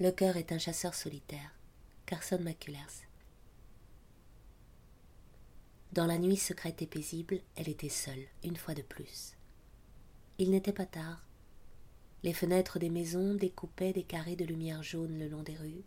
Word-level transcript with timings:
Le 0.00 0.10
cœur 0.10 0.38
est 0.38 0.50
un 0.50 0.58
chasseur 0.58 0.94
solitaire. 0.94 1.54
Carson 2.06 2.38
McCullers. 2.40 3.04
Dans 5.92 6.06
la 6.06 6.16
nuit 6.16 6.38
secrète 6.38 6.80
et 6.80 6.86
paisible, 6.86 7.40
elle 7.54 7.68
était 7.68 7.90
seule, 7.90 8.24
une 8.42 8.56
fois 8.56 8.72
de 8.72 8.80
plus. 8.80 9.34
Il 10.38 10.52
n'était 10.52 10.72
pas 10.72 10.86
tard. 10.86 11.28
Les 12.22 12.32
fenêtres 12.32 12.78
des 12.78 12.88
maisons 12.88 13.34
découpaient 13.34 13.92
des 13.92 14.02
carrés 14.02 14.36
de 14.36 14.46
lumière 14.46 14.82
jaune 14.82 15.18
le 15.18 15.28
long 15.28 15.42
des 15.42 15.56
rues. 15.56 15.84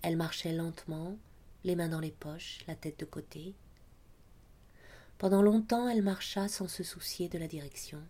Elle 0.00 0.16
marchait 0.16 0.54
lentement, 0.54 1.18
les 1.64 1.76
mains 1.76 1.90
dans 1.90 2.00
les 2.00 2.10
poches, 2.10 2.60
la 2.66 2.74
tête 2.74 3.00
de 3.00 3.04
côté. 3.04 3.54
Pendant 5.18 5.42
longtemps 5.42 5.90
elle 5.90 6.02
marcha 6.02 6.48
sans 6.48 6.68
se 6.68 6.82
soucier 6.82 7.28
de 7.28 7.36
la 7.36 7.48
direction. 7.48 8.02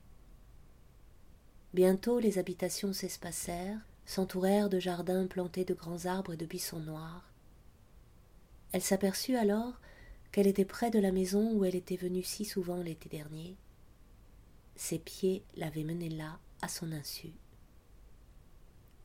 Bientôt 1.74 2.20
les 2.20 2.38
habitations 2.38 2.92
s'espacèrent, 2.92 3.80
s'entourèrent 4.08 4.70
de 4.70 4.80
jardins 4.80 5.26
plantés 5.26 5.66
de 5.66 5.74
grands 5.74 6.06
arbres 6.06 6.32
et 6.32 6.38
de 6.38 6.46
buissons 6.46 6.80
noirs. 6.80 7.30
Elle 8.72 8.80
s'aperçut 8.82 9.36
alors 9.36 9.74
qu'elle 10.32 10.46
était 10.46 10.64
près 10.64 10.90
de 10.90 10.98
la 10.98 11.12
maison 11.12 11.52
où 11.52 11.66
elle 11.66 11.74
était 11.74 11.96
venue 11.96 12.22
si 12.22 12.46
souvent 12.46 12.78
l'été 12.78 13.10
dernier. 13.10 13.54
Ses 14.76 14.98
pieds 14.98 15.44
l'avaient 15.56 15.84
menée 15.84 16.08
là, 16.08 16.38
à 16.62 16.68
son 16.68 16.90
insu. 16.90 17.32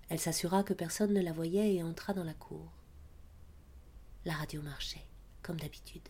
Elle 0.08 0.20
s'assura 0.20 0.64
que 0.64 0.74
personne 0.74 1.14
ne 1.14 1.22
la 1.22 1.34
voyait 1.34 1.76
et 1.76 1.84
entra 1.84 2.14
dans 2.14 2.24
la 2.24 2.34
cour. 2.34 2.72
La 4.24 4.34
radio 4.34 4.62
marchait, 4.62 5.06
comme 5.42 5.60
d'habitude. 5.60 6.08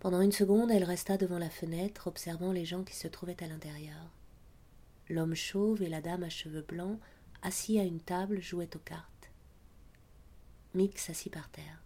Pendant 0.00 0.22
une 0.22 0.32
seconde, 0.32 0.70
elle 0.70 0.84
resta 0.84 1.18
devant 1.18 1.38
la 1.38 1.50
fenêtre, 1.50 2.06
observant 2.06 2.52
les 2.52 2.64
gens 2.64 2.82
qui 2.82 2.96
se 2.96 3.08
trouvaient 3.08 3.42
à 3.42 3.46
l'intérieur. 3.46 4.17
L'homme 5.08 5.34
chauve 5.34 5.82
et 5.82 5.88
la 5.88 6.00
dame 6.00 6.22
à 6.22 6.28
cheveux 6.28 6.62
blancs, 6.62 7.00
assis 7.42 7.78
à 7.78 7.84
une 7.84 8.00
table, 8.00 8.40
jouaient 8.40 8.76
aux 8.76 8.80
cartes. 8.80 9.30
Mick 10.74 10.98
s'assit 10.98 11.32
par 11.32 11.50
terre. 11.50 11.82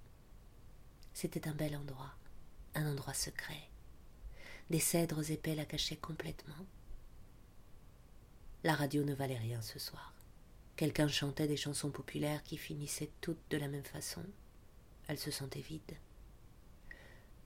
C'était 1.15 1.47
un 1.47 1.55
bel 1.55 1.77
endroit, 1.77 2.15
un 2.75 2.91
endroit 2.91 3.15
secret. 3.15 3.69
Des 4.71 4.81
cèdres 4.81 5.31
épais 5.31 5.55
la 5.55 5.65
cachaient 5.65 5.97
complètement. 5.97 6.67
La 8.65 8.75
radio 8.75 9.05
ne 9.05 9.15
valait 9.15 9.39
rien 9.39 9.61
ce 9.61 9.79
soir. 9.79 10.15
Quelqu'un 10.77 11.09
chantait 11.09 11.47
des 11.47 11.57
chansons 11.57 11.91
populaires 11.91 12.43
qui 12.43 12.57
finissaient 12.57 13.11
toutes 13.21 13.51
de 13.51 13.57
la 13.57 13.69
même 13.69 13.85
façon. 13.85 14.25
Elle 15.07 15.19
se 15.19 15.31
sentait 15.31 15.61
vide. 15.61 15.97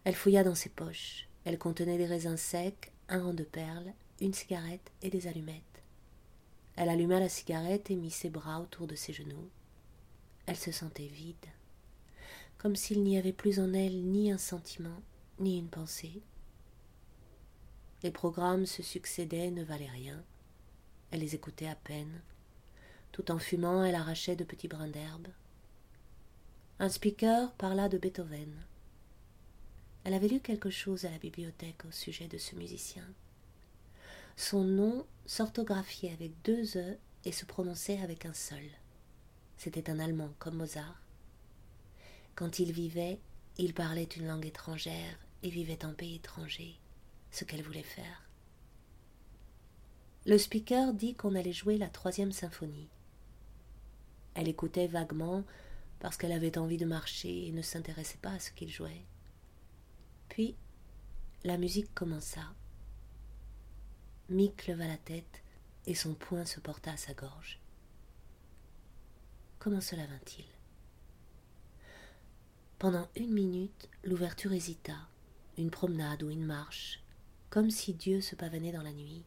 Elle 0.05 0.15
fouilla 0.15 0.45
dans 0.45 0.55
ses 0.55 0.69
poches. 0.69 1.29
Elle 1.45 1.59
contenait 1.59 1.99
des 1.99 2.07
raisins 2.07 2.37
secs, 2.37 2.93
un 3.09 3.23
rang 3.23 3.35
de 3.35 3.45
perles, 3.45 3.93
une 4.21 4.35
cigarette 4.35 4.93
et 5.03 5.11
des 5.11 5.27
allumettes. 5.27 5.63
Elle 6.77 6.89
alluma 6.89 7.21
la 7.21 7.29
cigarette 7.29 7.91
et 7.91 7.97
mit 7.97 8.11
ses 8.11 8.31
bras 8.31 8.61
autour 8.61 8.87
de 8.87 8.95
ses 8.95 9.13
genoux. 9.13 9.49
Elle 10.47 10.57
se 10.57 10.73
sentait 10.73 11.07
vide 11.07 11.47
comme 12.59 12.77
s'il 12.77 13.03
n'y 13.03 13.19
avait 13.19 13.33
plus 13.33 13.61
en 13.61 13.73
elle 13.73 14.03
ni 14.03 14.33
un 14.33 14.39
sentiment, 14.39 15.03
ni 15.39 15.59
une 15.59 15.69
pensée. 15.69 16.23
Les 18.03 18.11
programmes 18.11 18.67
se 18.67 18.83
succédaient, 18.83 19.51
ne 19.51 19.65
valaient 19.65 19.91
rien. 19.91 20.23
Elle 21.11 21.21
les 21.21 21.35
écoutait 21.35 21.69
à 21.69 21.75
peine. 21.75 22.21
Tout 23.13 23.31
en 23.31 23.39
fumant, 23.39 23.85
elle 23.85 23.95
arrachait 23.95 24.37
de 24.37 24.45
petits 24.45 24.69
brins 24.69 24.89
d'herbe. 24.89 25.29
Un 26.79 26.89
speaker 26.89 27.53
parla 27.53 27.89
de 27.89 27.99
Beethoven. 27.99 28.53
Elle 30.05 30.15
avait 30.15 30.29
lu 30.29 30.41
quelque 30.41 30.71
chose 30.71 31.05
à 31.05 31.11
la 31.11 31.19
bibliothèque 31.19 31.85
au 31.87 31.91
sujet 31.91 32.29
de 32.29 32.39
ce 32.39 32.55
musicien. 32.55 33.07
Son 34.37 34.65
nom 34.65 35.07
s'orthographiait 35.25 36.13
avec 36.13 36.33
deux 36.43 36.77
E 36.77 36.99
et 37.25 37.33
se 37.33 37.47
prononçait 37.47 38.01
avec 38.01 38.27
un 38.27 38.35
seul. 38.35 38.65
C'était 39.57 39.91
un 39.91 39.99
Allemand 39.99 40.33
comme 40.39 40.57
Mozart. 40.57 41.03
Quand 42.35 42.59
il 42.59 42.71
vivait, 42.71 43.19
il 43.57 43.73
parlait 43.73 44.05
une 44.05 44.27
langue 44.27 44.45
étrangère 44.45 45.19
et 45.43 45.49
vivait 45.49 45.85
en 45.87 45.95
pays 45.95 46.17
étranger, 46.17 46.79
ce 47.31 47.45
qu'elle 47.45 47.63
voulait 47.63 47.83
faire. 47.83 48.29
Le 50.27 50.37
speaker 50.37 50.93
dit 50.93 51.15
qu'on 51.15 51.35
allait 51.35 51.53
jouer 51.53 51.79
la 51.79 51.89
troisième 51.89 52.33
symphonie. 52.33 52.89
Elle 54.35 54.49
écoutait 54.49 54.87
vaguement 54.87 55.45
parce 55.99 56.19
qu'elle 56.19 56.33
avait 56.33 56.59
envie 56.59 56.77
de 56.77 56.85
marcher 56.85 57.47
et 57.47 57.53
ne 57.53 57.63
s'intéressait 57.63 58.19
pas 58.21 58.33
à 58.33 58.39
ce 58.39 58.51
qu'il 58.51 58.69
jouait. 58.69 59.05
Puis, 60.29 60.57
la 61.45 61.57
musique 61.57 61.95
commença. 61.95 62.43
Mick 64.29 64.67
leva 64.67 64.89
la 64.89 64.97
tête 64.97 65.43
et 65.87 65.95
son 65.95 66.15
poing 66.15 66.45
se 66.45 66.59
porta 66.59 66.93
à 66.93 66.97
sa 66.97 67.15
gorge. 67.15 67.61
Comment 69.61 69.81
cela 69.81 70.05
vint-il? 70.07 70.45
Pendant 72.79 73.09
une 73.15 73.33
minute, 73.33 73.89
l'ouverture 74.03 74.53
hésita, 74.53 74.97
une 75.57 75.71
promenade 75.71 76.25
ou 76.25 76.31
une 76.31 76.45
marche, 76.45 77.01
comme 77.51 77.71
si 77.71 77.95
Dieu 77.95 78.21
se 78.21 78.35
pavanait 78.35 78.73
dans 78.73 78.83
la 78.83 78.93
nuit. 78.93 79.25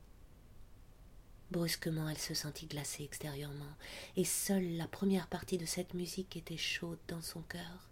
Brusquement, 1.49 2.09
elle 2.09 2.17
se 2.17 2.33
sentit 2.33 2.67
glacée 2.67 3.03
extérieurement, 3.03 3.73
et 4.17 4.25
seule 4.25 4.75
la 4.75 4.87
première 4.87 5.27
partie 5.27 5.57
de 5.57 5.65
cette 5.65 5.93
musique 5.93 6.35
était 6.35 6.57
chaude 6.57 6.99
dans 7.07 7.21
son 7.21 7.41
cœur. 7.41 7.89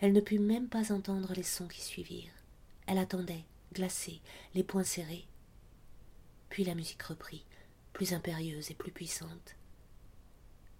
Elle 0.00 0.12
ne 0.12 0.20
put 0.20 0.40
même 0.40 0.68
pas 0.68 0.92
entendre 0.92 1.32
les 1.34 1.44
sons 1.44 1.68
qui 1.68 1.80
suivirent. 1.80 2.34
Elle 2.86 2.98
attendait, 2.98 3.44
glacée, 3.72 4.20
les 4.54 4.64
poings 4.64 4.84
serrés. 4.84 5.26
Puis 6.56 6.64
la 6.64 6.74
musique 6.74 7.02
reprit, 7.02 7.44
plus 7.92 8.14
impérieuse 8.14 8.70
et 8.70 8.74
plus 8.74 8.90
puissante. 8.90 9.56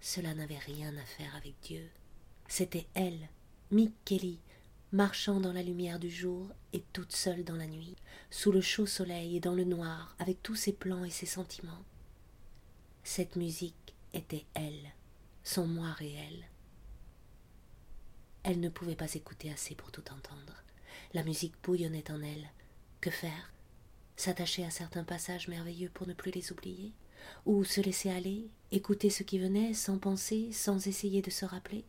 Cela 0.00 0.32
n'avait 0.32 0.56
rien 0.56 0.96
à 0.96 1.04
faire 1.04 1.36
avec 1.36 1.52
Dieu. 1.60 1.90
C'était 2.48 2.86
elle 2.94 3.28
Mick 3.70 3.92
Kelly, 4.06 4.40
marchant 4.90 5.38
dans 5.38 5.52
la 5.52 5.62
lumière 5.62 5.98
du 5.98 6.08
jour 6.08 6.48
et 6.72 6.82
toute 6.94 7.14
seule 7.14 7.44
dans 7.44 7.56
la 7.56 7.66
nuit, 7.66 7.94
sous 8.30 8.52
le 8.52 8.62
chaud 8.62 8.86
soleil 8.86 9.36
et 9.36 9.40
dans 9.40 9.52
le 9.52 9.64
noir, 9.64 10.16
avec 10.18 10.42
tous 10.42 10.54
ses 10.54 10.72
plans 10.72 11.04
et 11.04 11.10
ses 11.10 11.26
sentiments. 11.26 11.84
Cette 13.04 13.36
musique 13.36 13.94
était 14.14 14.46
elle, 14.54 14.94
son 15.44 15.66
moi 15.66 15.92
réel. 15.92 16.48
Elle 18.44 18.60
ne 18.60 18.70
pouvait 18.70 18.96
pas 18.96 19.12
écouter 19.12 19.52
assez 19.52 19.74
pour 19.74 19.92
tout 19.92 20.10
entendre. 20.10 20.64
La 21.12 21.22
musique 21.22 21.62
bouillonnait 21.62 22.10
en 22.10 22.22
elle. 22.22 22.48
Que 23.02 23.10
faire? 23.10 23.52
S'attacher 24.16 24.64
à 24.64 24.70
certains 24.70 25.04
passages 25.04 25.48
merveilleux 25.48 25.90
pour 25.92 26.06
ne 26.06 26.14
plus 26.14 26.30
les 26.30 26.50
oublier 26.52 26.92
Ou 27.44 27.64
se 27.64 27.80
laisser 27.80 28.10
aller, 28.10 28.48
écouter 28.72 29.10
ce 29.10 29.22
qui 29.22 29.38
venait 29.38 29.74
sans 29.74 29.98
penser, 29.98 30.50
sans 30.52 30.86
essayer 30.86 31.22
de 31.22 31.30
se 31.30 31.44
rappeler? 31.44 31.84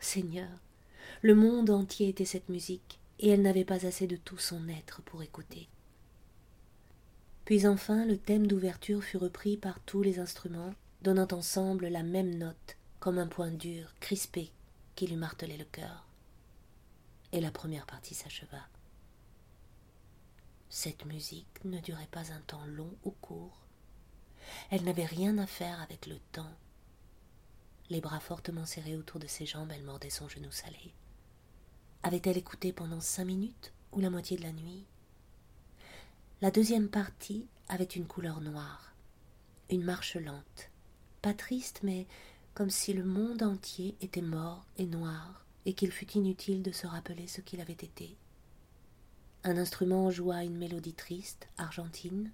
Seigneur, 0.00 0.50
le 1.20 1.34
monde 1.34 1.70
entier 1.70 2.08
était 2.08 2.24
cette 2.24 2.48
musique, 2.48 2.98
et 3.18 3.28
elle 3.28 3.42
n'avait 3.42 3.64
pas 3.64 3.86
assez 3.86 4.06
de 4.06 4.16
tout 4.16 4.38
son 4.38 4.68
être 4.68 5.02
pour 5.02 5.22
écouter. 5.22 5.68
Puis 7.44 7.66
enfin 7.66 8.04
le 8.06 8.16
thème 8.16 8.46
d'ouverture 8.46 9.02
fut 9.02 9.16
repris 9.16 9.56
par 9.56 9.78
tous 9.80 10.02
les 10.02 10.18
instruments, 10.18 10.74
donnant 11.02 11.28
ensemble 11.32 11.88
la 11.88 12.02
même 12.02 12.36
note, 12.38 12.76
comme 12.98 13.18
un 13.18 13.26
point 13.26 13.50
dur, 13.50 13.94
crispé, 14.00 14.50
qui 14.94 15.06
lui 15.06 15.16
martelait 15.16 15.56
le 15.56 15.64
cœur. 15.64 16.06
Et 17.32 17.40
la 17.40 17.50
première 17.50 17.86
partie 17.86 18.14
s'acheva. 18.14 18.58
Cette 20.74 21.04
musique 21.04 21.62
ne 21.66 21.80
durait 21.80 22.08
pas 22.10 22.32
un 22.32 22.40
temps 22.46 22.64
long 22.64 22.96
ou 23.04 23.10
court. 23.10 23.60
Elle 24.70 24.84
n'avait 24.84 25.04
rien 25.04 25.36
à 25.36 25.46
faire 25.46 25.78
avec 25.82 26.06
le 26.06 26.16
temps. 26.32 26.56
Les 27.90 28.00
bras 28.00 28.20
fortement 28.20 28.64
serrés 28.64 28.96
autour 28.96 29.20
de 29.20 29.26
ses 29.26 29.44
jambes, 29.44 29.70
elle 29.70 29.84
mordait 29.84 30.08
son 30.08 30.30
genou 30.30 30.50
salé. 30.50 30.94
Avait-elle 32.02 32.38
écouté 32.38 32.72
pendant 32.72 33.02
cinq 33.02 33.26
minutes 33.26 33.74
ou 33.92 34.00
la 34.00 34.08
moitié 34.08 34.38
de 34.38 34.44
la 34.44 34.52
nuit? 34.52 34.86
La 36.40 36.50
deuxième 36.50 36.88
partie 36.88 37.46
avait 37.68 37.84
une 37.84 38.06
couleur 38.06 38.40
noire, 38.40 38.94
une 39.68 39.84
marche 39.84 40.16
lente, 40.16 40.70
pas 41.20 41.34
triste, 41.34 41.80
mais 41.82 42.06
comme 42.54 42.70
si 42.70 42.94
le 42.94 43.04
monde 43.04 43.42
entier 43.42 43.94
était 44.00 44.22
mort 44.22 44.64
et 44.78 44.86
noir, 44.86 45.44
et 45.66 45.74
qu'il 45.74 45.92
fût 45.92 46.10
inutile 46.12 46.62
de 46.62 46.72
se 46.72 46.86
rappeler 46.86 47.26
ce 47.26 47.42
qu'il 47.42 47.60
avait 47.60 47.74
été. 47.74 48.16
Un 49.44 49.56
instrument 49.56 50.08
joua 50.08 50.44
une 50.44 50.56
mélodie 50.56 50.94
triste, 50.94 51.48
argentine, 51.58 52.30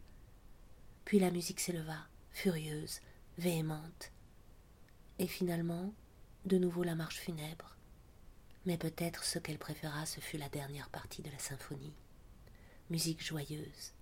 puis 1.07 1.19
la 1.19 1.31
musique 1.31 1.59
s'éleva, 1.59 1.97
furieuse, 2.33 3.01
véhémente, 3.39 4.13
et 5.19 5.27
finalement, 5.27 5.95
de 6.45 6.59
nouveau 6.59 6.83
la 6.83 6.95
marche 6.95 7.17
funèbre, 7.17 7.79
mais 8.67 8.77
peut-être 8.77 9.25
ce 9.25 9.39
qu'elle 9.39 9.59
préféra, 9.59 10.05
ce 10.05 10.21
fut 10.21 10.37
la 10.37 10.51
dernière 10.51 10.91
partie 10.91 11.23
de 11.23 11.31
la 11.31 11.39
symphonie. 11.39 11.95
Musique 12.91 13.25
joyeuse, 13.25 13.95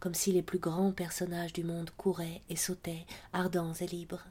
comme 0.00 0.14
si 0.14 0.32
les 0.32 0.42
plus 0.42 0.58
grands 0.58 0.92
personnages 0.92 1.52
du 1.52 1.64
monde 1.64 1.90
couraient 1.90 2.40
et 2.48 2.56
sautaient, 2.56 3.04
ardents 3.34 3.74
et 3.74 3.86
libres. 3.86 4.24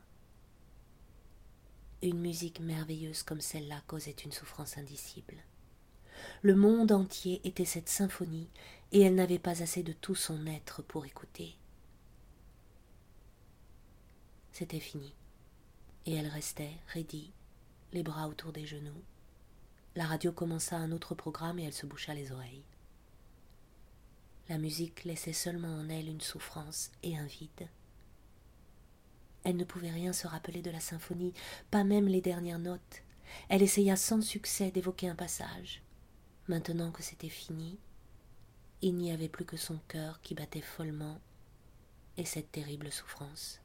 Une 2.01 2.19
musique 2.19 2.59
merveilleuse 2.59 3.21
comme 3.21 3.41
celle-là 3.41 3.81
causait 3.85 4.15
une 4.25 4.31
souffrance 4.31 4.80
indicible. 4.80 5.35
Le 6.44 6.56
monde 6.56 6.92
entier 6.92 7.40
était 7.45 7.63
cette 7.63 7.88
symphonie, 7.88 8.50
et 8.92 9.00
elle 9.00 9.16
n'avait 9.16 9.40
pas 9.40 9.63
assez 9.63 9.81
de 9.81 9.94
tout 9.94 10.13
son 10.13 10.45
être 10.45 10.81
pour 10.81 11.06
écouter. 11.06 11.56
C'était 14.51 14.81
fini. 14.81 15.13
Et 16.06 16.13
elle 16.16 16.28
restait, 16.28 16.74
raidie, 16.88 17.31
les 17.94 18.04
bras 18.04 18.28
autour 18.28 18.51
des 18.51 18.66
genoux. 18.66 19.01
La 19.95 20.06
radio 20.06 20.34
commença 20.34 20.75
un 20.75 20.92
autre 20.92 21.16
programme 21.16 21.60
et 21.60 21.63
elle 21.63 21.74
se 21.74 21.86
boucha 21.86 22.13
les 22.13 22.34
oreilles. 22.34 22.66
La 24.50 24.57
musique 24.57 25.06
laissait 25.06 25.31
seulement 25.31 25.74
en 25.74 25.88
elle 25.88 26.10
une 26.10 26.19
souffrance 26.19 26.92
et 27.04 27.18
un 27.18 27.25
vide. 27.25 27.69
Elle 29.45 29.56
ne 29.56 29.63
pouvait 29.63 29.92
rien 29.92 30.12
se 30.12 30.28
rappeler 30.28 30.62
de 30.62 30.72
la 30.72 30.81
symphonie, 30.81 31.34
pas 31.72 31.86
même 31.86 32.10
les 32.10 32.22
dernières 32.22 32.60
notes. 32.60 33.01
Elle 33.48 33.63
essaya 33.63 33.95
sans 33.95 34.22
succès 34.22 34.72
d'évoquer 34.72 35.07
un 35.07 35.16
passage. 35.16 35.81
Maintenant 36.50 36.92
que 36.92 37.01
c'était 37.01 37.30
fini, 37.30 37.80
il 38.81 38.95
n'y 38.95 39.12
avait 39.12 39.30
plus 39.30 39.45
que 39.45 39.56
son 39.56 39.80
cœur 39.88 40.19
qui 40.22 40.36
battait 40.36 40.60
follement 40.60 41.22
et 42.18 42.25
cette 42.25 42.51
terrible 42.51 42.92
souffrance. 42.92 43.62